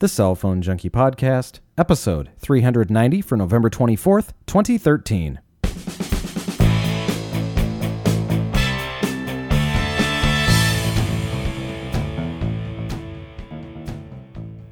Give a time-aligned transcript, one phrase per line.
[0.00, 5.40] the Cell Phone Junkie Podcast, episode 390 for November 24th, 2013.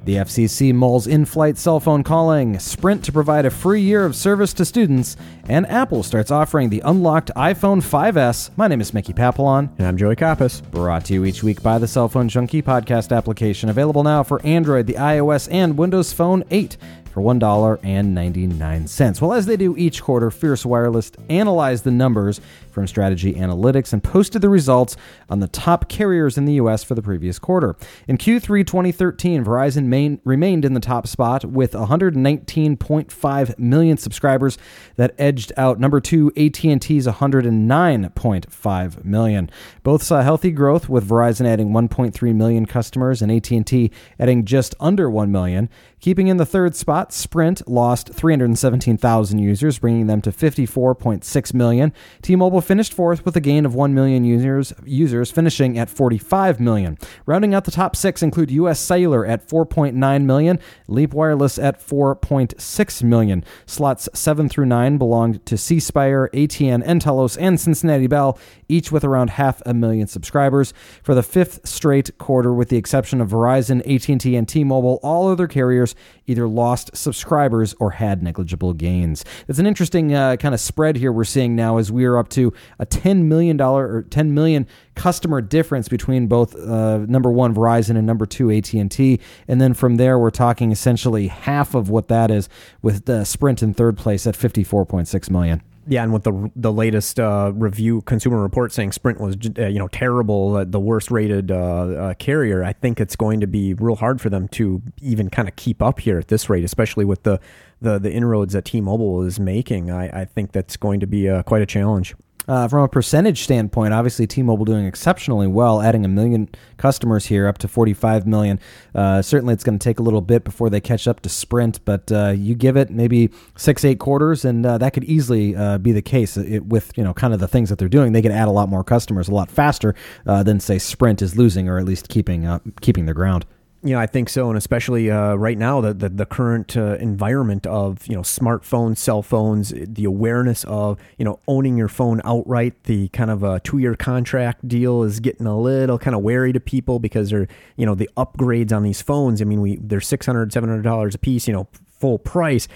[0.07, 4.15] The FCC mulls in flight cell phone calling, Sprint to provide a free year of
[4.15, 5.17] service to students,
[5.49, 8.51] and Apple starts offering the unlocked iPhone 5S.
[8.55, 9.69] My name is Mickey Papillon.
[9.77, 10.61] And I'm Joey Kappas.
[10.71, 14.41] Brought to you each week by the Cell Phone Junkie podcast application, available now for
[14.45, 16.77] Android, the iOS, and Windows Phone 8
[17.17, 19.21] for $1.99.
[19.21, 24.03] Well, as they do each quarter, Fierce Wireless analyzed the numbers from Strategy Analytics and
[24.03, 24.95] posted the results
[25.27, 26.83] on the top carriers in the U.S.
[26.83, 27.75] for the previous quarter.
[28.07, 34.59] In Q3 2013, Verizon main, remained in the top spot with 119.5 million subscribers
[34.95, 39.49] that edged out number two AT&T's 109.5 million.
[39.81, 45.09] Both saw healthy growth with Verizon adding 1.3 million customers and AT&T adding just under
[45.09, 45.67] 1 million.
[45.99, 51.93] Keeping in the third spot, Sprint lost 317,000 users, bringing them to 54.6 million.
[52.21, 56.97] T-Mobile finished fourth with a gain of 1 million users, users finishing at 45 million.
[57.25, 63.03] Rounding out the top six include US Cellular at 4.9 million, Leap Wireless at 4.6
[63.03, 63.43] million.
[63.65, 68.37] Slots 7 through 9 belonged to C Spire, ATN, nTelos, and Cincinnati Bell,
[68.69, 70.73] each with around half a million subscribers.
[71.03, 75.47] For the fifth straight quarter, with the exception of Verizon, AT&T, and T-Mobile, all other
[75.47, 79.23] carriers either lost subscribers or had negligible gains.
[79.47, 82.29] It's an interesting uh, kind of spread here we're seeing now as we are up
[82.29, 87.97] to a $10 million or 10 million customer difference between both uh, number one Verizon
[87.97, 89.19] and number two AT&T.
[89.47, 92.49] And then from there, we're talking essentially half of what that is
[92.81, 95.61] with the Sprint in third place at 54.6 million.
[95.89, 99.79] Yeah, and with the the latest uh, review consumer report saying Sprint was uh, you
[99.79, 103.73] know terrible, uh, the worst rated uh, uh, carrier, I think it's going to be
[103.73, 107.05] real hard for them to even kind of keep up here at this rate, especially
[107.05, 107.39] with the
[107.79, 109.91] the, the inroads that T-Mobile is making.
[109.91, 112.15] I, I think that's going to be uh, quite a challenge.
[112.47, 116.47] Uh, from a percentage standpoint, obviously T-Mobile doing exceptionally well, adding a million
[116.77, 118.59] customers here, up to 45 million.
[118.95, 121.83] Uh, certainly, it's going to take a little bit before they catch up to Sprint,
[121.83, 125.77] but uh, you give it maybe six, eight quarters, and uh, that could easily uh,
[125.77, 128.13] be the case it, with you know kind of the things that they're doing.
[128.13, 129.93] They could add a lot more customers a lot faster
[130.25, 132.47] uh, than say Sprint is losing, or at least keeping
[132.79, 133.45] keeping their ground.
[133.87, 136.97] You know, I think so, and especially uh, right now, the the, the current uh,
[136.99, 142.19] environment of you know smartphones, cell phones, the awareness of you know owning your phone
[142.25, 146.21] outright, the kind of a two year contract deal is getting a little kind of
[146.21, 149.41] wary to people because they're you know the upgrades on these phones.
[149.41, 152.67] I mean, we they're 600 700 dollars a piece, you know, full price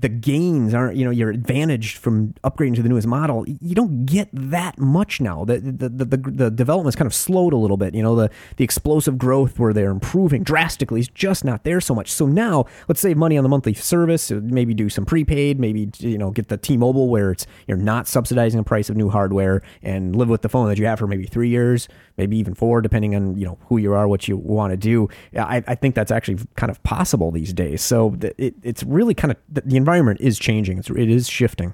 [0.00, 3.44] the gains aren't, you know, your advantage from upgrading to the newest model.
[3.48, 5.44] You don't get that much now.
[5.44, 7.94] The the, the, the, the development's kind of slowed a little bit.
[7.94, 11.94] You know, the, the explosive growth where they're improving drastically is just not there so
[11.94, 12.10] much.
[12.12, 16.18] So now let's save money on the monthly service, maybe do some prepaid, maybe, you
[16.18, 20.14] know, get the T-Mobile where it's, you're not subsidizing the price of new hardware and
[20.14, 23.14] live with the phone that you have for maybe three years, maybe even four, depending
[23.14, 25.08] on, you know, who you are, what you want to do.
[25.36, 27.82] I, I think that's actually kind of possible these days.
[27.82, 30.76] So it, it's really kind of, the environment is changing.
[30.78, 31.72] It's, it is shifting.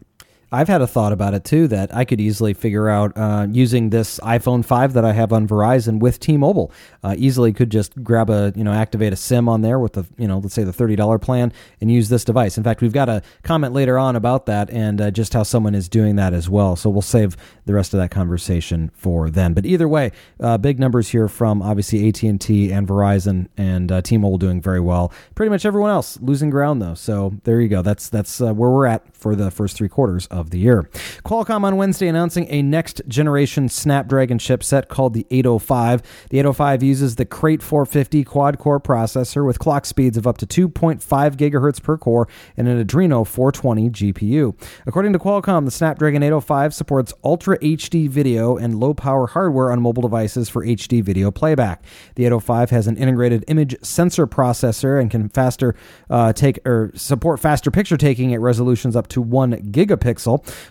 [0.53, 3.91] I've had a thought about it too that I could easily figure out uh, using
[3.91, 6.73] this iPhone 5 that I have on Verizon with T-Mobile.
[7.03, 10.05] Uh, easily could just grab a you know activate a SIM on there with the
[10.17, 12.57] you know let's say the thirty dollar plan and use this device.
[12.57, 15.75] In fact, we've got a comment later on about that and uh, just how someone
[15.75, 16.77] is doing that as well.
[16.77, 19.55] So we'll save the rest of that conversation for then.
[19.55, 23.91] But either way, uh, big numbers here from obviously AT and T and Verizon and
[23.91, 25.13] uh, T-Mobile doing very well.
[25.35, 26.95] Pretty much everyone else losing ground though.
[26.95, 27.83] So there you go.
[27.83, 30.89] That's that's uh, where we're at for the first three quarters of the year.
[31.25, 36.03] Qualcomm on Wednesday announcing a next generation Snapdragon chipset called the 805.
[36.31, 40.47] The 805 uses the Krait 450 quad core processor with clock speeds of up to
[40.47, 41.01] 2.5
[41.37, 44.55] gigahertz per core and an Adreno 420 GPU.
[44.87, 49.81] According to Qualcomm, the Snapdragon 805 supports Ultra HD video and low power hardware on
[49.81, 51.85] mobile devices for HD video playback.
[52.17, 55.77] The 805 has an integrated image sensor processor and can faster
[56.11, 60.24] uh, take or support faster picture taking at resolutions up to one gigapixel.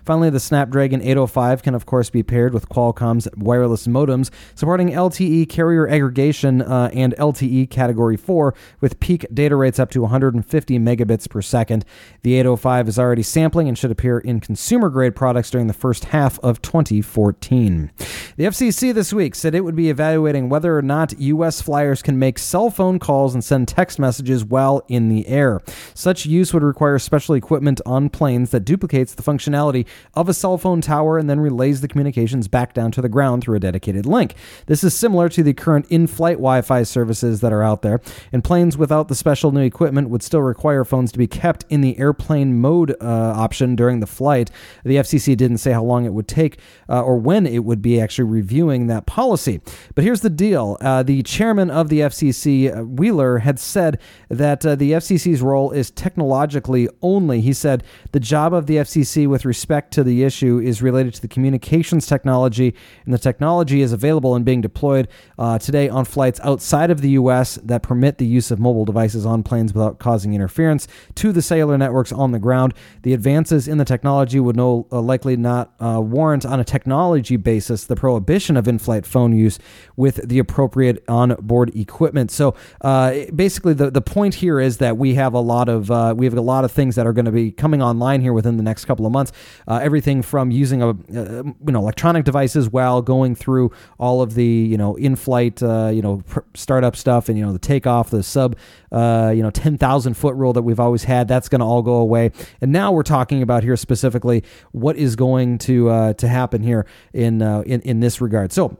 [0.06, 5.48] Finally, the Snapdragon 805 can, of course, be paired with Qualcomm's wireless modems, supporting LTE
[5.50, 11.30] carrier aggregation uh, and LTE Category 4 with peak data rates up to 150 megabits
[11.30, 11.86] per second.
[12.22, 16.06] The 805 is already sampling and should appear in consumer grade products during the first
[16.06, 17.92] half of 2014.
[18.38, 21.62] The FCC this week said it would be evaluating whether or not U.S.
[21.62, 25.62] flyers can make cell phone calls and send text messages while in the air.
[25.94, 30.34] Such use would require special equipment on planes that duplicates the functionality functionality of a
[30.34, 33.60] cell phone tower and then relays the communications back down to the ground through a
[33.60, 34.36] dedicated link.
[34.68, 38.02] This is similar to the current in flight Wi Fi services that are out there,
[38.32, 41.82] and planes without the special new equipment would still require phones to be kept in
[41.82, 44.50] the airplane mode uh, option during the flight.
[44.84, 48.00] The FCC didn't say how long it would take uh, or when it would be
[48.00, 49.62] actually reviewing that policy.
[49.96, 54.00] But here's the deal uh, the chairman of the FCC, uh, Wheeler, had said
[54.30, 57.42] that uh, the FCC's role is technologically only.
[57.42, 61.20] He said the job of the FCC with respect to the issue is related to
[61.20, 65.08] the communications technology, and the technology is available and being deployed
[65.40, 67.56] uh, today on flights outside of the U.S.
[67.64, 71.80] that permit the use of mobile devices on planes without causing interference to the cellular
[71.80, 72.76] networks on the ground.
[73.02, 77.36] The advances in the technology would no uh, likely not uh, warrant on a technology
[77.36, 79.58] basis the prohibition of in-flight phone use
[79.96, 82.30] with the appropriate on-board equipment.
[82.30, 86.14] So uh, basically, the, the point here is that we have a lot of uh,
[86.16, 88.58] we have a lot of things that are going to be coming online here within
[88.58, 89.23] the next couple of months.
[89.68, 94.46] Uh, everything from using a you know electronic devices while going through all of the
[94.46, 98.56] you know in-flight you know pr- startup stuff and you know the takeoff, the sub
[98.92, 98.98] you
[99.44, 101.28] know ten thousand foot rule that we've always had.
[101.28, 102.32] That's going to all go away.
[102.62, 106.86] And now we're talking about here specifically what is going to uh, to happen here
[107.14, 108.52] in, uh, in in this regard.
[108.52, 108.78] So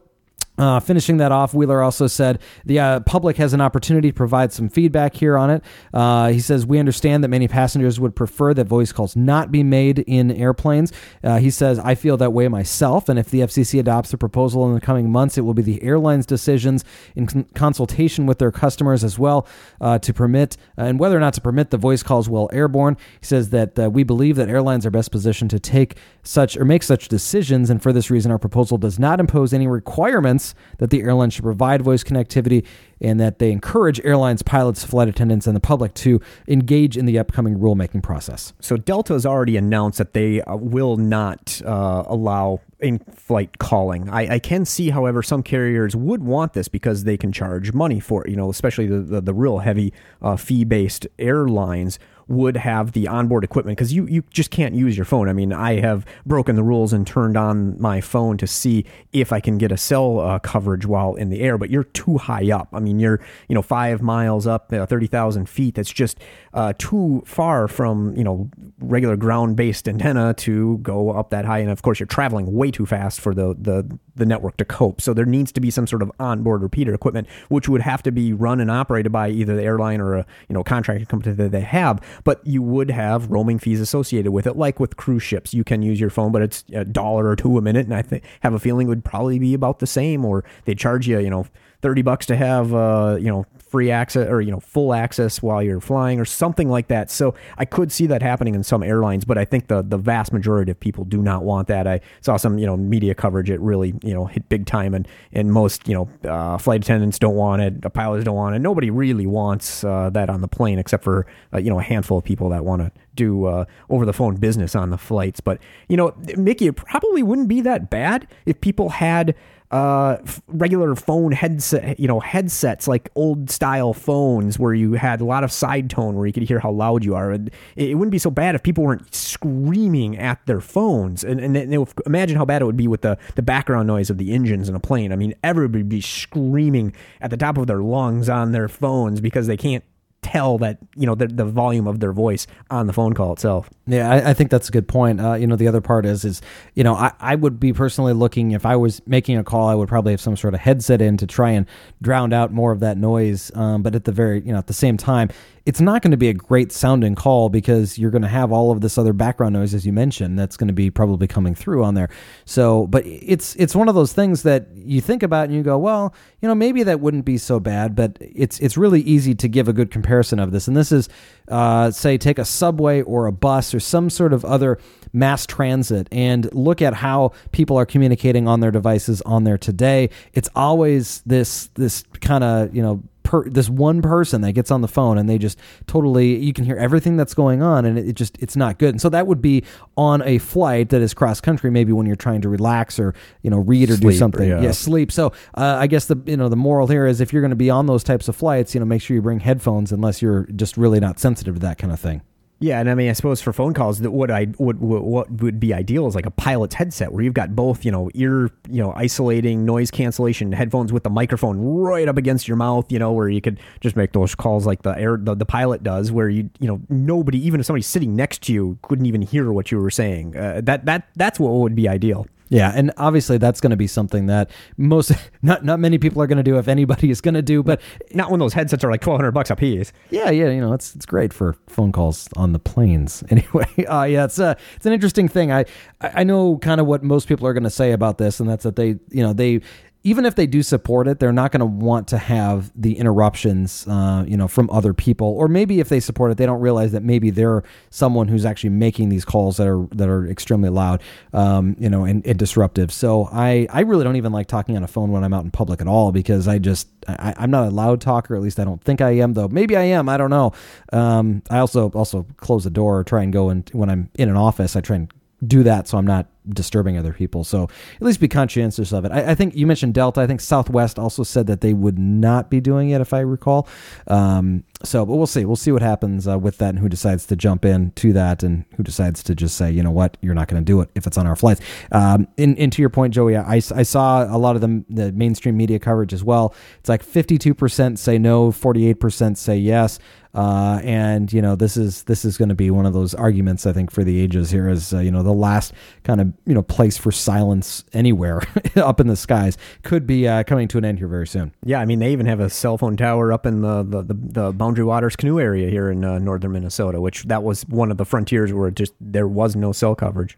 [0.58, 4.54] uh, finishing that off, Wheeler also said the uh, public has an opportunity to provide
[4.54, 5.64] some feedback here on it.
[5.94, 9.64] Uh, he says, We understand that many passengers would prefer that voice calls not be
[9.64, 10.94] made in airplanes.
[11.24, 14.68] Uh, he says, I feel that way myself, and if the FCC adopts the proposal
[14.68, 16.86] in the coming months, it will be the airline's decisions
[17.16, 19.48] in con- consultation with their customers as well
[19.82, 22.96] uh, to permit uh, and whether or not to permit the voice calls while airborne.
[23.20, 26.84] He says that we believe that airlines are best positioned to take such or make
[26.84, 30.43] such decisions, and for this reason, our proposal does not impose any requirements
[30.78, 32.66] that the airline should provide voice connectivity
[33.00, 37.20] and that they encourage airlines, pilots, flight attendants, and the public to engage in the
[37.20, 38.54] upcoming rulemaking process.
[38.60, 44.10] So Delta has already announced that they uh, will not uh, allow in-flight calling.
[44.10, 48.00] I, I, can see, however, some carriers would want this because they can charge money
[48.00, 48.30] for it.
[48.30, 53.44] You know, especially the the, the real heavy uh, fee-based airlines would have the onboard
[53.44, 55.30] equipment because you, you just can't use your phone.
[55.30, 59.32] I mean, I have broken the rules and turned on my phone to see if
[59.32, 62.52] I can get a cell uh, coverage while in the air, but you're too high
[62.52, 62.70] up.
[62.74, 65.76] I mean, you're, you know, five miles up, uh, 30,000 feet.
[65.76, 66.20] That's just
[66.54, 68.50] uh, too far from, you know,
[68.80, 71.60] regular ground based antenna to go up that high.
[71.60, 75.02] And of course, you're traveling way too fast for the, the, the network to cope.
[75.02, 78.12] So there needs to be some sort of onboard repeater equipment, which would have to
[78.12, 81.52] be run and operated by either the airline or a, you know, contracting company that
[81.52, 85.54] they have but you would have roaming fees associated with it, like with cruise ships.
[85.54, 88.02] You can use your phone, but it's a dollar or two a minute, and I
[88.02, 91.20] th- have a feeling it would probably be about the same, or they charge you,
[91.20, 91.46] you know,
[91.84, 95.62] 30 bucks to have uh, you know free access or you know full access while
[95.62, 97.12] you're flying or something like that.
[97.12, 100.32] So i could see that happening in some airlines but i think the the vast
[100.32, 101.86] majority of people do not want that.
[101.88, 103.50] I saw some you know media coverage.
[103.50, 107.20] It really you know hit big time and and most you know uh, flight attendants
[107.20, 107.94] don't want it.
[107.94, 108.60] Pilots don't want it.
[108.60, 112.18] Nobody really wants uh, that on the plane except for uh, you know a handful
[112.18, 115.42] of people that want to do uh, over the phone business on the flights.
[115.42, 115.60] But
[115.90, 119.36] you know mickey it probably wouldn't be that bad if people had
[119.72, 120.18] uh,
[120.48, 125.44] regular phone headset, you know, headsets like old style phones where you had a lot
[125.44, 127.32] of side tone where you could hear how loud you are.
[127.32, 131.24] And it, wouldn't be so bad if people weren't screaming at their phones.
[131.24, 134.18] And, and, and imagine how bad it would be with the, the background noise of
[134.18, 135.12] the engines in a plane.
[135.12, 139.22] I mean, everybody would be screaming at the top of their lungs on their phones
[139.22, 139.84] because they can't
[140.24, 143.70] tell that you know the, the volume of their voice on the phone call itself.
[143.86, 145.20] Yeah, I, I think that's a good point.
[145.22, 146.42] Uh, you know, the other part is is
[146.74, 149.76] you know I, I would be personally looking if I was making a call, I
[149.76, 151.68] would probably have some sort of headset in to try and
[152.02, 153.52] drown out more of that noise.
[153.56, 155.30] Um, but at the very you know at the same time,
[155.66, 158.72] it's not going to be a great sounding call because you're going to have all
[158.72, 161.84] of this other background noise as you mentioned that's going to be probably coming through
[161.84, 162.10] on there.
[162.46, 165.78] So but it's it's one of those things that you think about and you go
[165.78, 169.48] well you know maybe that wouldn't be so bad but it's it's really easy to
[169.48, 170.68] give a good comparison of this.
[170.68, 171.10] And this is
[171.48, 174.80] uh, say take a subway or a bus or some sort of other
[175.14, 180.10] mass transit and look at how people are communicating on their devices on there today.
[180.34, 184.82] It's always this this kind of you know per, this one person that gets on
[184.82, 188.10] the phone and they just totally you can hear everything that's going on and it,
[188.10, 188.90] it just it's not good.
[188.90, 189.64] And so that would be
[189.98, 193.50] on a flight that is cross country, maybe when you're trying to relax or you
[193.50, 194.50] know read or sleep, do something.
[194.50, 194.62] Yeah.
[194.62, 194.72] yeah.
[194.72, 195.12] sleep.
[195.12, 197.56] So uh, I guess the you know the moral here is if you're going to
[197.56, 200.46] be on those types of flights, you know, make sure you bring headphones unless you're
[200.56, 202.22] just really not sensitive to that kind of thing.
[202.64, 205.60] Yeah, and I mean, I suppose for phone calls, that what I what what would
[205.60, 208.82] be ideal is like a pilot's headset, where you've got both, you know, ear, you
[208.82, 213.12] know, isolating noise cancellation headphones with the microphone right up against your mouth, you know,
[213.12, 216.30] where you could just make those calls like the air the, the pilot does, where
[216.30, 219.70] you you know nobody, even if somebody sitting next to you, couldn't even hear what
[219.70, 220.38] you were saying.
[220.38, 222.26] Uh, that that that's what would be ideal.
[222.54, 226.28] Yeah, and obviously that's going to be something that most not not many people are
[226.28, 227.82] going to do if anybody is going to do, but
[228.14, 229.92] not when those headsets are like twelve hundred bucks a piece.
[230.12, 233.24] Yeah, yeah, you know it's it's great for phone calls on the planes.
[233.34, 235.52] Anyway, uh, yeah, it's uh, it's an interesting thing.
[235.52, 235.66] I
[236.00, 238.64] I know kind of what most people are going to say about this, and that's
[238.64, 239.62] that they you know they
[240.06, 243.88] even if they do support it, they're not going to want to have the interruptions,
[243.88, 245.28] uh, you know, from other people.
[245.28, 248.72] Or maybe if they support it, they don't realize that maybe they're someone who's actually
[248.72, 252.92] making these calls that are that are extremely loud, um, you know, and, and, disruptive.
[252.92, 255.52] So I I really don't even like talking on a phone when I'm out in
[255.52, 258.36] public at all because I just I, am not a loud talker.
[258.36, 259.48] At least I don't think I am, though.
[259.48, 260.10] Maybe I am.
[260.10, 260.52] I don't know.
[260.92, 264.28] Um, I also also close the door, or try and go and when I'm in
[264.28, 265.14] an office, I try and
[265.46, 267.44] do that so I'm not disturbing other people.
[267.44, 267.64] So
[267.96, 269.12] at least be conscientious of it.
[269.12, 270.22] I, I, think you mentioned Delta.
[270.22, 273.68] I think Southwest also said that they would not be doing it, if I recall.
[274.08, 275.46] Um, so, but we'll see.
[275.46, 278.44] We'll see what happens uh, with that and who decides to jump in to that
[278.44, 280.90] and who decides to just say, you know what, you're not going to do it
[280.96, 281.62] if it's on our flights.
[281.92, 285.12] Um, in, and to your point, Joey, I, I saw a lot of the, the
[285.14, 286.54] mainstream media coverage as well.
[286.80, 290.00] It's like 52% say no, 48% say yes.
[290.34, 293.68] Uh, and you know this is this is going to be one of those arguments
[293.68, 295.74] I think for the ages here is uh, you know the last
[296.04, 298.42] kind of you know place for silence anywhere
[298.76, 301.54] up in the skies could be uh, coming to an end here very soon.
[301.64, 304.14] Yeah, I mean they even have a cell phone tower up in the the, the,
[304.14, 307.98] the Boundary Waters canoe area here in uh, northern Minnesota, which that was one of
[307.98, 310.38] the frontiers where just there was no cell coverage.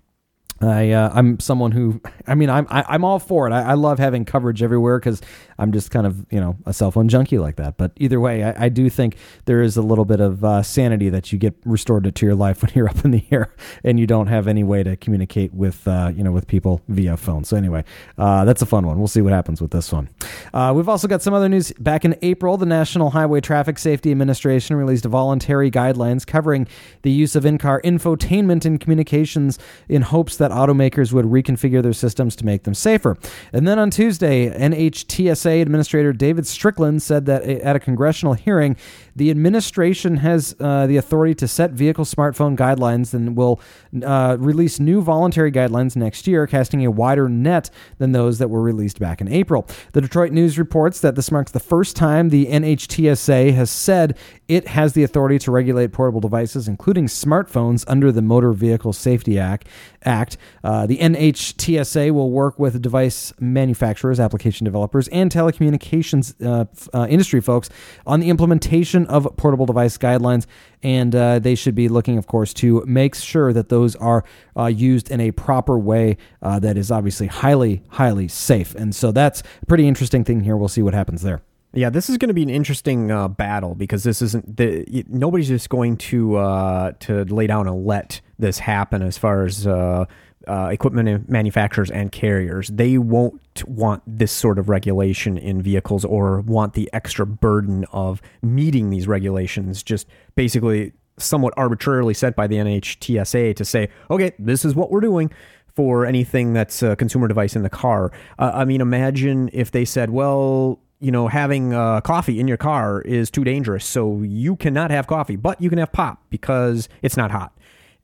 [0.61, 3.51] I uh, I'm someone who I mean I'm I, am i am all for it.
[3.51, 5.21] I, I, love having coverage everywhere because
[5.59, 7.75] I'm just kind of you know a cell phone junkie like that.
[7.75, 11.09] But either way, I, I do think there is a little bit of uh, sanity
[11.09, 14.07] that you get restored to your life when you're up in the air and you
[14.07, 17.43] don't have any way to communicate with uh, you know with people via phone.
[17.43, 17.83] So anyway,
[18.17, 18.97] uh, that's a fun one.
[18.97, 20.09] We'll see what happens with this one.
[20.53, 21.73] Uh, we've also got some other news.
[21.73, 26.65] Back in April, the National Highway Traffic Safety Administration released voluntary guidelines covering
[27.01, 29.59] the use of in-car infotainment and communications
[29.89, 33.17] in hopes that that automakers would reconfigure their systems to make them safer.
[33.51, 38.77] And then on Tuesday, NHTSA Administrator David Strickland said that at a congressional hearing,
[39.15, 43.61] the administration has uh, the authority to set vehicle smartphone guidelines and will
[44.03, 48.61] uh, release new voluntary guidelines next year, casting a wider net than those that were
[48.61, 49.67] released back in April.
[49.93, 54.17] The Detroit News reports that this marks the first time the NHTSA has said
[54.47, 59.39] it has the authority to regulate portable devices, including smartphones, under the Motor Vehicle Safety
[59.39, 59.67] Act.
[60.03, 60.37] Act.
[60.63, 67.41] Uh, the NHTSA will work with device manufacturers, application developers, and telecommunications uh, uh, industry
[67.41, 67.69] folks
[68.05, 70.45] on the implementation of portable device guidelines,
[70.83, 74.23] and uh, they should be looking, of course, to make sure that those are
[74.57, 78.75] uh, used in a proper way uh, that is obviously highly, highly safe.
[78.75, 80.57] And so that's a pretty interesting thing here.
[80.57, 81.41] We'll see what happens there.
[81.75, 85.49] Yeah, this is going to be an interesting uh, battle because this isn't the nobody's
[85.49, 90.05] just going to uh, to lay down and let this happen as far as uh,
[90.47, 92.69] uh, equipment manufacturers and carriers.
[92.69, 98.21] They won't want this sort of regulation in vehicles or want the extra burden of
[98.41, 104.65] meeting these regulations, just basically somewhat arbitrarily set by the NHTSA to say, okay, this
[104.65, 105.31] is what we're doing
[105.75, 108.11] for anything that's a consumer device in the car.
[108.39, 112.57] Uh, I mean, imagine if they said, well, you know, having uh, coffee in your
[112.57, 116.87] car is too dangerous, so you cannot have coffee, but you can have pop because
[117.01, 117.57] it's not hot.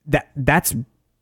[0.05, 0.75] That that's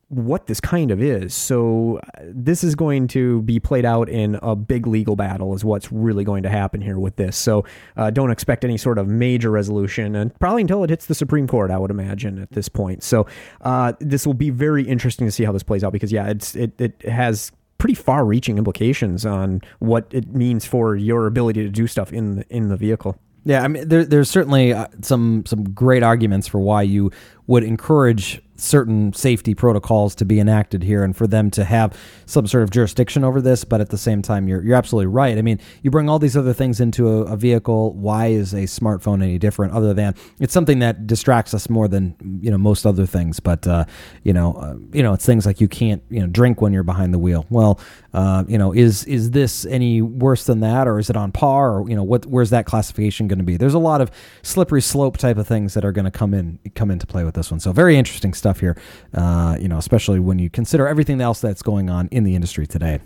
[0.09, 1.35] what this kind of is.
[1.35, 5.63] So uh, this is going to be played out in a big legal battle is
[5.63, 7.37] what's really going to happen here with this.
[7.37, 7.63] So
[7.95, 11.47] uh, don't expect any sort of major resolution and probably until it hits the Supreme
[11.47, 13.03] Court, I would imagine at this point.
[13.03, 13.27] So
[13.61, 16.55] uh, this will be very interesting to see how this plays out because yeah, it's
[16.55, 21.69] it, it has pretty far reaching implications on what it means for your ability to
[21.69, 23.15] do stuff in the, in the vehicle.
[23.45, 27.11] Yeah, I mean, there, there's certainly uh, some some great arguments for why you
[27.47, 32.47] would encourage certain safety protocols to be enacted here and for them to have some
[32.47, 33.63] sort of jurisdiction over this.
[33.63, 35.37] But at the same time, you're, you're absolutely right.
[35.37, 37.93] I mean, you bring all these other things into a, a vehicle.
[37.93, 42.15] Why is a smartphone any different other than it's something that distracts us more than,
[42.41, 43.39] you know, most other things.
[43.39, 43.85] But, uh,
[44.23, 46.83] you know, uh, you know, it's things like you can't, you know, drink when you're
[46.83, 47.45] behind the wheel.
[47.49, 47.79] Well,
[48.13, 51.77] uh, you know, is, is this any worse than that or is it on par
[51.77, 53.57] or, you know, what, where's that classification going to be?
[53.57, 54.11] There's a lot of
[54.41, 57.35] slippery slope type of things that are going to come in, come into play with
[57.35, 57.59] this one.
[57.59, 58.75] So very interesting stuff stuff here.
[59.13, 62.65] Uh, you know, especially when you consider everything else that's going on in the industry
[62.65, 62.99] today.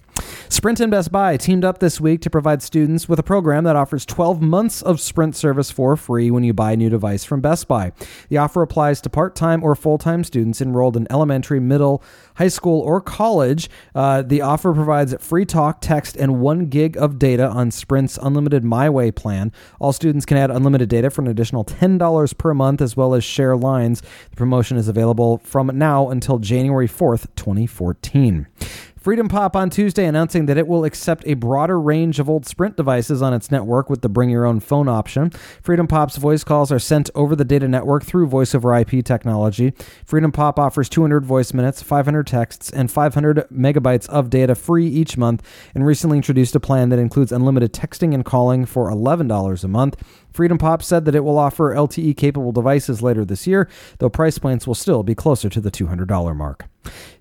[0.50, 3.76] Sprint and Best Buy teamed up this week to provide students with a program that
[3.76, 7.42] offers 12 months of Sprint service for free when you buy a new device from
[7.42, 7.92] Best Buy.
[8.30, 12.04] The offer applies to part-time or full-time students enrolled in elementary, middle,
[12.36, 13.70] high school, or college.
[13.94, 18.64] Uh, the offer provides free talk, text, and one gig of data on Sprint's unlimited
[18.64, 19.52] MyWay plan.
[19.80, 23.24] All students can add unlimited data for an additional $10 per month, as well as
[23.24, 24.02] share lines.
[24.30, 28.48] The promotion is available from now until January 4th, 2014.
[29.04, 33.22] FreedomPop on Tuesday announcing that it will accept a broader range of old Sprint devices
[33.22, 35.30] on its network with the bring your own phone option.
[35.62, 39.72] FreedomPop's voice calls are sent over the data network through voice over IP technology.
[40.08, 45.46] FreedomPop offers 200 voice minutes, 500 texts, and 500 megabytes of data free each month
[45.76, 50.02] and recently introduced a plan that includes unlimited texting and calling for $11 a month.
[50.34, 54.66] FreedomPop said that it will offer LTE capable devices later this year, though price points
[54.68, 56.68] will still be closer to the $200 mark.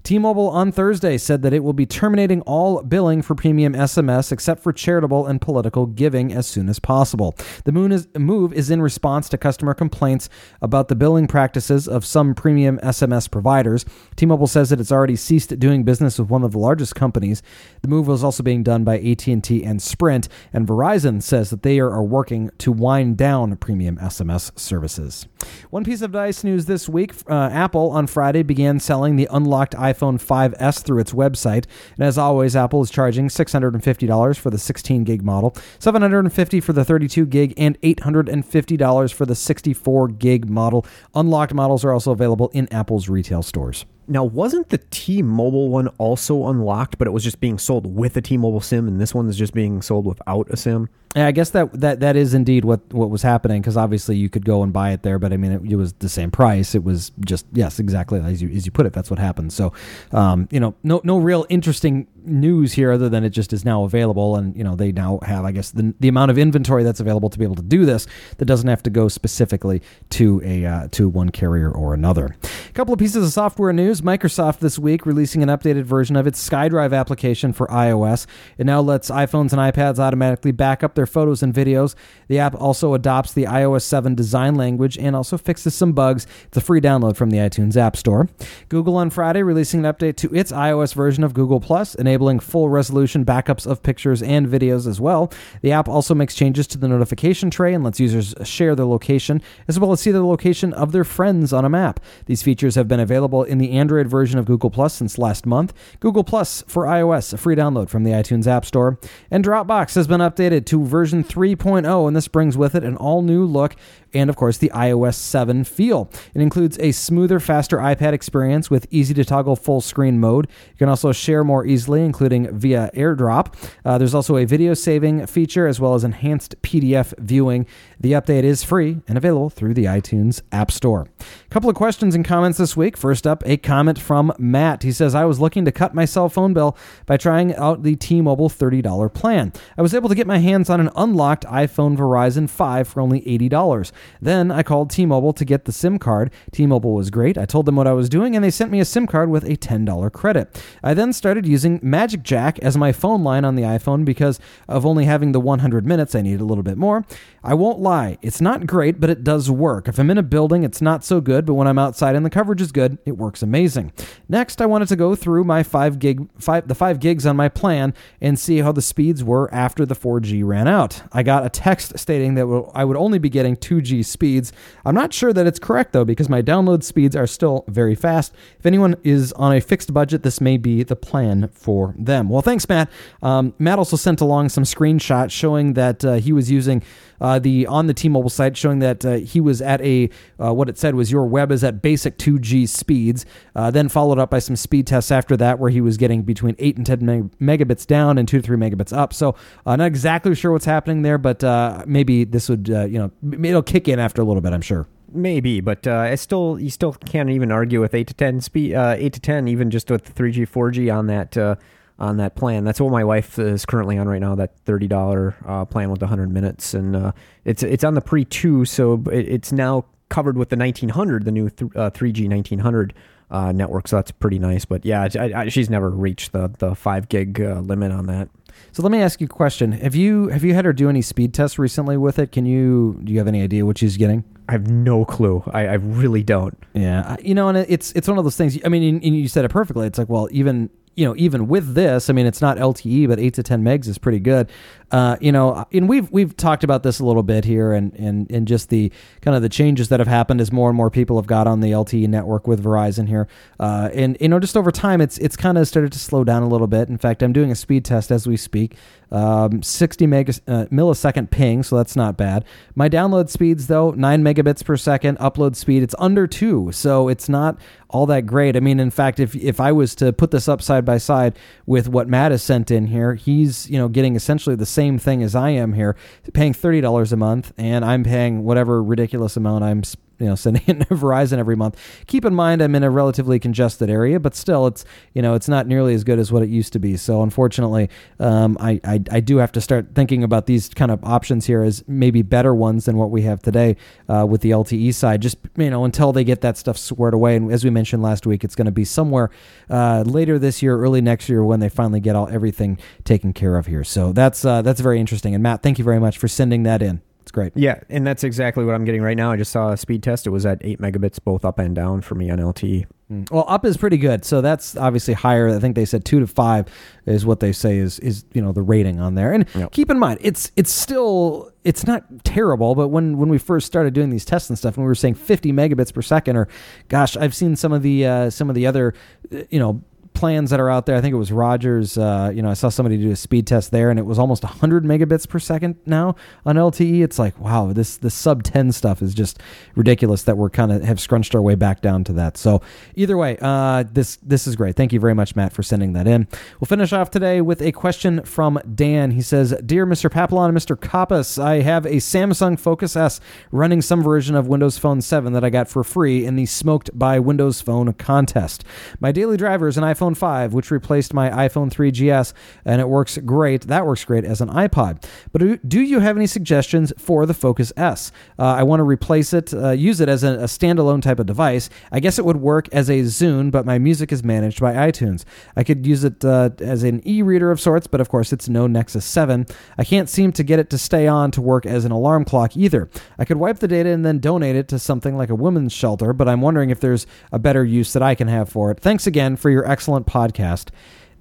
[0.03, 4.33] T Mobile on Thursday said that it will be terminating all billing for premium SMS
[4.33, 7.37] except for charitable and political giving as soon as possible.
[7.65, 7.71] The
[8.19, 10.29] move is in response to customer complaints
[10.61, 13.85] about the billing practices of some premium SMS providers.
[14.17, 17.41] T Mobile says that it's already ceased doing business with one of the largest companies.
[17.83, 21.79] The move was also being done by AT&T and Sprint, and Verizon says that they
[21.79, 25.27] are working to wind down premium SMS services.
[25.71, 29.75] One piece of dice news this week uh, Apple on Friday began selling the unlocked
[29.75, 31.67] iPhone iPhone 5S through its website.
[31.97, 36.85] And as always, Apple is charging $650 for the 16 gig model, $750 for the
[36.85, 40.87] 32 gig, and $850 for the 64 gig model.
[41.15, 43.85] Unlocked models are also available in Apple's retail stores.
[44.09, 48.21] Now, wasn't the T-Mobile one also unlocked, but it was just being sold with a
[48.21, 50.89] T-Mobile SIM, and this one is just being sold without a SIM?
[51.15, 54.31] Yeah, I guess that that that is indeed what what was happening because obviously you
[54.31, 56.75] could go and buy it there, but I mean it, it, was the same price.
[56.75, 58.95] It was just yes, exactly as you as you put it.
[58.95, 59.53] That's what happened.
[59.53, 59.75] So,
[60.13, 63.85] um, you know, no no real interesting news here other than it just is now
[63.85, 67.01] available, and you know they now have I guess the the amount of inventory that's
[67.01, 68.07] available to be able to do this
[68.39, 72.37] that doesn't have to go specifically to a uh, to one carrier or another.
[72.71, 76.27] A couple of pieces of software news: Microsoft this week releasing an updated version of
[76.27, 78.27] its SkyDrive application for iOS.
[78.57, 81.97] It now lets iPhones and iPads automatically back up their their photos and videos.
[82.29, 86.29] The app also adopts the iOS 7 design language and also fixes some bugs.
[86.47, 88.29] It's a free download from the iTunes App Store.
[88.69, 92.69] Google on Friday releasing an update to its iOS version of Google Plus, enabling full
[92.69, 95.33] resolution backups of pictures and videos as well.
[95.61, 99.43] The app also makes changes to the notification tray and lets users share their location
[99.67, 101.99] as well as see the location of their friends on a map.
[102.27, 105.73] These features have been available in the Android version of Google Plus since last month.
[105.99, 109.01] Google Plus for iOS, a free download from the iTunes App Store.
[109.33, 113.23] And Dropbox has been updated to version 3.0, and this brings with it an all
[113.23, 113.75] new look
[114.15, 116.11] and, of course, the iOS 7 feel.
[116.35, 120.49] It includes a smoother, faster iPad experience with easy to toggle full screen mode.
[120.71, 123.55] You can also share more easily, including via AirDrop.
[123.85, 127.67] Uh, there's also a video saving feature as well as enhanced PDF viewing.
[128.01, 131.09] The update is free and available through the iTunes App Store.
[131.21, 132.97] A couple of questions and comments this week.
[132.97, 134.83] First up, a comment from Matt.
[134.83, 137.97] He says, I was looking to cut my cell phone bill by trying out the
[137.97, 139.53] T Mobile $30 plan.
[139.77, 143.21] I was able to get my hands on an unlocked iPhone Verizon 5 for only
[143.23, 143.93] $80.
[144.21, 146.31] Then I called T Mobile to get the SIM card.
[146.53, 147.39] T Mobile was great.
[147.39, 149.45] I told them what I was doing, and they sent me a SIM card with
[149.45, 150.63] a $10 credit.
[150.83, 154.87] I then started using Magic Jack as my phone line on the iPhone because of
[154.87, 156.15] only having the 100 minutes.
[156.15, 157.05] I needed a little bit more.
[157.45, 159.89] I won't lie, it's not great, but it does work.
[159.89, 162.31] If I'm in a building, it's not so good, but when I'm outside and the
[162.31, 163.93] coverage is good, it works amazing.
[164.29, 167.49] Next, I wanted to go through my 5 gig five, the 5 gigs on my
[167.49, 171.03] plan and see how the speeds were after the 4G ran out.
[171.13, 174.53] I got a text stating that I would only be getting 2G speeds.
[174.85, 178.33] I'm not sure that it's correct though because my download speeds are still very fast.
[178.59, 182.29] If anyone is on a fixed budget, this may be the plan for them.
[182.29, 182.91] Well, thanks, Matt.
[183.23, 186.83] Um, Matt also sent along some screenshots showing that uh, he was using
[187.23, 190.11] uh, the on the T-Mobile site showing that uh, he was at a
[190.43, 193.25] uh, what it said was your web is at basic 2G speeds.
[193.55, 196.57] Uh, then followed up by some speed tests after that where he was getting between
[196.59, 199.15] eight and 10 meg- megabits down and two to three megabits up.
[199.15, 201.43] So uh, not exactly sure what's happening there, but
[201.87, 204.53] maybe this would you know it'll kick in after a little bit.
[204.53, 204.87] I'm sure.
[205.15, 208.75] Maybe, but uh, I still you still can't even argue with eight to ten speed,
[208.75, 211.57] uh, eight to ten, even just with three G, four G on that uh,
[211.99, 212.65] on that plan.
[212.65, 214.35] That's what my wife is currently on right now.
[214.35, 217.13] That thirty dollar uh, plan with hundred minutes, and uh,
[217.45, 221.33] it's it's on the pre two, so it's now covered with the nineteen hundred, the
[221.33, 222.95] new uh, three G nineteen hundred.
[223.31, 224.67] Network, so that's pretty nice.
[224.67, 228.29] But yeah, I, I, she's never reached the the five gig limit on that.
[228.73, 231.03] So let me ask you a question: Have you have you had her do any
[231.03, 232.33] speed tests recently with it?
[232.33, 234.25] Can you do you have any idea what she's getting?
[234.49, 235.43] I have no clue.
[235.53, 236.57] I, I really don't.
[236.75, 238.59] Yeah, you know, and it's it's one of those things.
[238.65, 239.87] I mean, and you said it perfectly.
[239.87, 243.19] It's like, well, even you know, even with this, I mean, it's not LTE, but
[243.19, 244.51] eight to ten megs is pretty good.
[244.93, 248.31] Uh, you know, and we've we've talked about this a little bit here, and and
[248.31, 251.17] and just the kind of the changes that have happened as more and more people
[251.17, 253.27] have got on the LTE network with Verizon here,
[253.59, 256.43] uh, and you know, just over time, it's it's kind of started to slow down
[256.43, 256.91] a little bit.
[256.91, 258.77] In fact, I'm doing a speed test as we speak,
[259.11, 262.45] um, 60 meg- uh, millisecond ping, so that's not bad.
[262.75, 265.17] My download speeds though, nine megabits per second.
[265.21, 268.57] Upload speed, it's under two, so it's not all that great.
[268.57, 271.39] I mean, in fact, if if I was to put this up side by side
[271.67, 275.23] with what Matt has sent in here, he's you know getting essentially the same thing
[275.23, 275.97] as I am here,
[276.33, 279.83] paying thirty dollars a month, and I'm paying whatever ridiculous amount I'm
[280.23, 281.79] you know sending it to Verizon every month.
[282.07, 285.49] Keep in mind I'm in a relatively congested area, but still it's you know it's
[285.49, 286.97] not nearly as good as what it used to be.
[286.97, 291.05] So unfortunately, um, I, I, I do have to start thinking about these kind of
[291.05, 293.77] options here as maybe better ones than what we have today
[294.09, 295.21] uh, with the LTE side.
[295.21, 298.27] Just you know until they get that stuff squared away, and as we mentioned last
[298.27, 299.31] week, it's going to be somewhere
[299.69, 303.57] uh, later this year, early next year when they finally get all everything taken care
[303.57, 303.85] of here.
[303.85, 305.35] So that's uh, that's very interesting.
[305.35, 307.03] And Matt, thank you very much for sending that in.
[307.23, 307.53] It's great.
[307.55, 309.31] Yeah, and that's exactly what I'm getting right now.
[309.31, 310.27] I just saw a speed test.
[310.27, 312.87] It was at 8 megabits both up and down for me on LTE.
[313.13, 313.31] Mm.
[313.31, 314.25] Well, up is pretty good.
[314.25, 315.49] So that's obviously higher.
[315.49, 316.67] I think they said 2 to 5
[317.07, 319.33] is what they say is is, you know, the rating on there.
[319.33, 319.71] And yep.
[319.71, 323.95] keep in mind, it's it's still it's not terrible, but when when we first started
[323.95, 326.49] doing these tests and stuff and we were saying 50 megabits per second or
[326.89, 328.95] gosh, I've seen some of the uh, some of the other
[329.31, 329.83] you know
[330.15, 330.97] plans that are out there.
[330.97, 331.97] I think it was Rogers.
[331.97, 334.43] Uh, you know, I saw somebody do a speed test there, and it was almost
[334.43, 337.03] 100 megabits per second now on LTE.
[337.03, 339.41] It's like, wow, this the sub 10 stuff is just
[339.75, 342.37] ridiculous that we're kind of have scrunched our way back down to that.
[342.37, 342.63] So
[342.95, 344.77] either way, uh, this this is great.
[344.77, 346.29] Thank you very much, Matt, for sending that in.
[346.61, 349.13] We'll finish off today with a question from Dan.
[349.13, 350.11] He says, "Dear Mr.
[350.11, 350.77] Papillon and Mr.
[350.77, 353.21] Kappas, I have a Samsung Focus S
[353.51, 356.97] running some version of Windows Phone 7 that I got for free in the Smoked
[356.99, 358.65] by Windows Phone contest.
[359.01, 362.33] My daily driver is an iPhone." iPhone 5, which replaced my iPhone 3GS,
[362.65, 363.63] and it works great.
[363.63, 365.05] That works great as an iPod.
[365.31, 368.11] But do, you have any suggestions for the Focus S?
[368.39, 371.27] Uh, I want to replace it, uh, use it as a, a, standalone type of
[371.27, 371.71] device.
[371.93, 375.25] I guess it would work as a Zune, but my music is managed by iTunes.
[375.57, 378.49] I could use it uh, as an e reader of sorts, but of course it's
[378.49, 379.47] no Nexus 7.
[379.79, 382.57] I can't seem to get it to stay on to work as an alarm clock
[382.57, 382.91] either.
[383.19, 386.13] I could wipe the data and then donate it to something like a women's shelter,
[386.13, 388.81] but I'm wondering if there's a better use that I can have for it.
[388.81, 390.69] Thanks again for your excellent excellent podcast.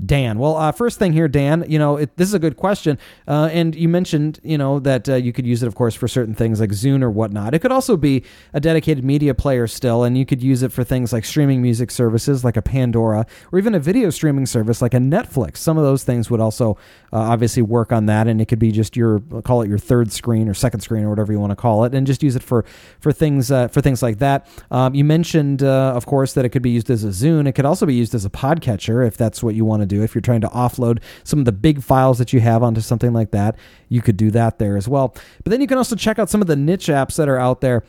[0.06, 0.40] Dan.
[0.40, 2.98] Well, uh, first thing here, Dan, you know, it, this is a good question.
[3.28, 6.08] Uh, and you mentioned, you know, that uh, you could use it, of course, for
[6.08, 7.54] certain things like Zune or whatnot.
[7.54, 10.84] It could also be a dedicated media player still, and you could use it for
[10.84, 14.94] things like streaming music services like a Pandora or even a video streaming service like
[14.94, 15.58] a Netflix.
[15.58, 16.78] Some of those things would also
[17.14, 20.12] uh, obviously work on that, and it could be just your, call it your third
[20.12, 22.44] screen or second screen or whatever you want to call it, and just use it
[22.44, 22.66] for,
[23.00, 24.48] for, things, uh, for things like that.
[24.72, 27.48] Um, you mentioned, uh, of course, that it could be used as a Zune.
[27.48, 30.04] It could also be used as a podcatcher if that's what you want to do.
[30.04, 33.14] If you're trying to offload some of the big files that you have onto something
[33.14, 33.56] like that,
[33.90, 35.16] you could do that there as well.
[35.44, 37.62] But then you can also check out some of the niche apps that are out
[37.62, 37.84] there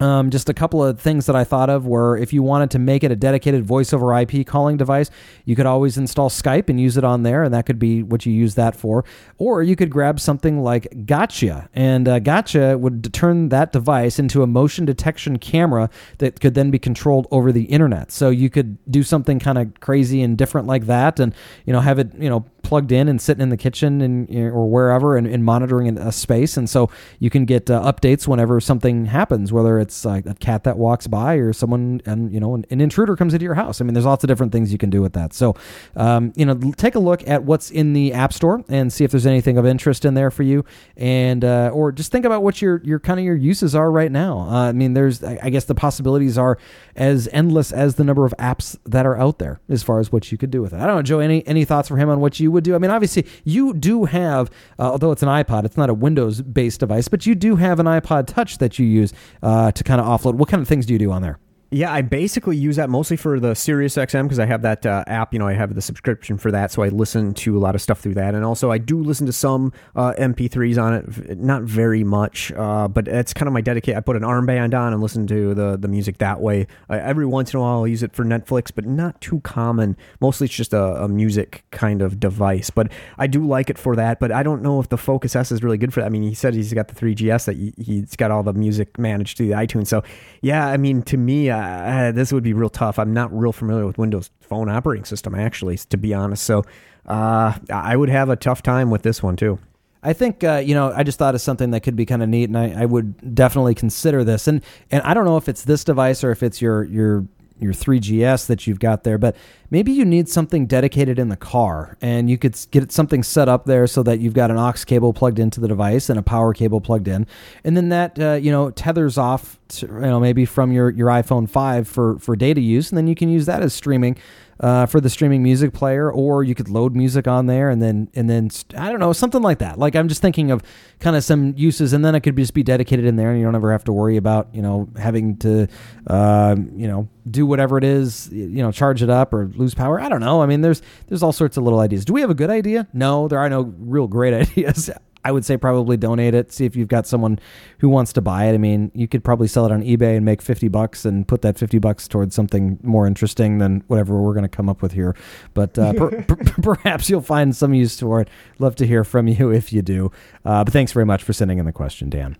[0.00, 2.78] um, just a couple of things that I thought of were if you wanted to
[2.78, 5.10] make it a dedicated voice over IP calling device,
[5.44, 8.24] you could always install Skype and use it on there, and that could be what
[8.24, 9.04] you use that for.
[9.38, 14.42] Or you could grab something like Gotcha, and uh, Gotcha would turn that device into
[14.42, 18.10] a motion detection camera that could then be controlled over the internet.
[18.10, 21.34] So you could do something kind of crazy and different like that, and
[21.66, 24.70] you know have it you know plugged in and sitting in the kitchen and or
[24.70, 29.06] wherever and, and monitoring a space, and so you can get uh, updates whenever something
[29.06, 32.64] happens, whether it's like a cat that walks by or someone and you know an,
[32.70, 33.80] an, intruder comes into your house.
[33.80, 35.32] I mean, there's lots of different things you can do with that.
[35.32, 35.56] So,
[35.96, 39.10] um, you know, take a look at what's in the App Store and see if
[39.10, 40.64] there's anything of interest in there for you,
[40.96, 44.12] and uh, or just think about what your your kind of your uses are right
[44.12, 44.42] now.
[44.42, 46.56] Uh, I mean, there's I guess the possibilities are
[46.94, 50.30] as endless as the number of apps that are out there as far as what
[50.30, 50.78] you could do with it.
[50.78, 51.18] I don't know, Joe.
[51.18, 52.74] Any any thoughts for him on what you would would do.
[52.74, 56.42] I mean, obviously, you do have, uh, although it's an iPod, it's not a Windows
[56.42, 60.00] based device, but you do have an iPod Touch that you use uh, to kind
[60.00, 60.34] of offload.
[60.34, 61.38] What kind of things do you do on there?
[61.72, 65.04] Yeah, I basically use that mostly for the Sirius XM because I have that uh,
[65.06, 65.32] app.
[65.32, 67.80] You know, I have the subscription for that, so I listen to a lot of
[67.80, 68.34] stuff through that.
[68.34, 72.88] And also, I do listen to some uh, MP3s on it, not very much, uh,
[72.88, 73.94] but it's kind of my dedicate.
[73.96, 76.66] I put an armband on and listen to the the music that way.
[76.88, 79.96] every once in a while, I'll use it for Netflix, but not too common.
[80.20, 82.70] Mostly, it's just a, a, music kind of device.
[82.70, 84.18] But I do like it for that.
[84.18, 86.06] But I don't know if the Focus S is really good for that.
[86.06, 88.98] I mean, he said he's got the 3GS that he, he's got all the music
[88.98, 89.86] managed through the iTunes.
[89.86, 90.02] So
[90.42, 92.98] yeah, I mean, to me uh, this would be real tough.
[92.98, 96.44] I'm not real familiar with Windows Phone operating system, actually, to be honest.
[96.44, 96.64] So
[97.06, 99.58] uh, I would have a tough time with this one too.
[100.02, 102.28] I think uh, you know I just thought of something that could be kind of
[102.28, 104.48] neat, and I, I would definitely consider this.
[104.48, 107.26] And and I don't know if it's this device or if it's your your
[107.62, 109.36] your 3GS that you've got there, but
[109.70, 113.66] maybe you need something dedicated in the car and you could get something set up
[113.66, 116.52] there so that you've got an aux cable plugged into the device and a power
[116.52, 117.26] cable plugged in.
[117.64, 121.08] And then that, uh, you know, tethers off, to, you know, maybe from your, your
[121.08, 122.90] iPhone 5 for, for data use.
[122.90, 124.16] And then you can use that as streaming
[124.60, 128.08] uh, for the streaming music player, or you could load music on there and then
[128.14, 129.78] and then I don't know something like that.
[129.78, 130.62] Like I'm just thinking of
[130.98, 133.44] kind of some uses, and then it could just be dedicated in there, and you
[133.44, 135.66] don't ever have to worry about you know having to
[136.06, 140.00] uh, you know do whatever it is, you know, charge it up or lose power.
[140.00, 140.42] I don't know.
[140.42, 142.04] I mean, there's there's all sorts of little ideas.
[142.04, 142.88] Do we have a good idea?
[142.92, 144.90] No, there are no real great ideas.
[145.24, 146.52] I would say probably donate it.
[146.52, 147.38] See if you've got someone
[147.78, 148.54] who wants to buy it.
[148.54, 151.42] I mean, you could probably sell it on eBay and make 50 bucks and put
[151.42, 154.92] that 50 bucks towards something more interesting than whatever we're going to come up with
[154.92, 155.14] here.
[155.54, 158.28] But uh, per, per, perhaps you'll find some use for it.
[158.58, 160.10] Love to hear from you if you do.
[160.44, 162.36] Uh, but thanks very much for sending in the question, Dan.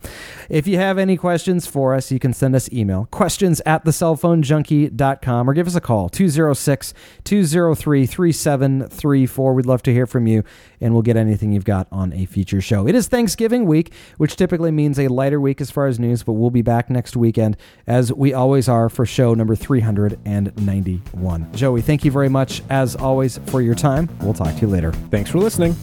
[0.48, 5.50] If you have any questions for us, you can send us email questions at thecellphonejunkie.com
[5.50, 9.54] or give us a call 206 203 3734.
[9.54, 10.44] We'd love to hear from you
[10.80, 12.86] and we'll get anything you've got on a future show.
[12.86, 16.34] It is Thanksgiving week, which typically means a lighter week as far as news, but
[16.34, 21.52] we'll be back next weekend as we always are for show number 391.
[21.52, 24.08] Joey, thank you very much as always for your time.
[24.20, 24.92] We'll talk to you later.
[25.10, 25.74] Thanks for listening.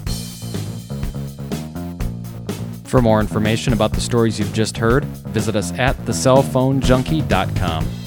[2.85, 8.06] For more information about the stories you've just heard, visit us at thecellphonejunkie.com.